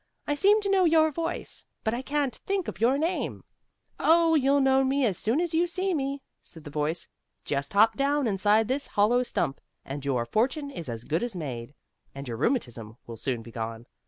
"I 0.25 0.33
seem 0.33 0.61
to 0.61 0.69
know 0.71 0.83
your 0.83 1.11
voice, 1.11 1.67
but 1.83 1.93
I 1.93 2.01
can't 2.01 2.35
think 2.35 2.67
of 2.67 2.81
your 2.81 2.97
name." 2.97 3.43
"Oh, 3.99 4.33
you'll 4.33 4.59
know 4.59 4.83
me 4.83 5.05
as 5.05 5.15
soon 5.15 5.39
as 5.39 5.53
you 5.53 5.67
see 5.67 5.93
me," 5.93 6.23
said 6.41 6.63
the 6.63 6.71
voice. 6.71 7.07
"Just 7.45 7.73
hop 7.73 7.97
down 7.97 8.25
inside 8.25 8.67
this 8.67 8.87
hollow 8.87 9.21
stump, 9.21 9.61
and 9.85 10.03
your 10.03 10.25
fortune 10.25 10.71
is 10.71 10.89
as 10.89 11.03
good 11.03 11.21
as 11.21 11.35
made, 11.35 11.75
and 12.15 12.27
your 12.27 12.37
rheumatism 12.37 12.97
will 13.05 13.15
soon 13.15 13.43
be 13.43 13.51
gone. 13.51 13.85